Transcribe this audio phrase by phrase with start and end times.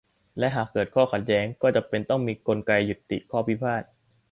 [0.39, 3.83] และหากเกิดข้อขัดแย้ง ก็จำเป็นต้องมีกลไกยุติข้อพิพาท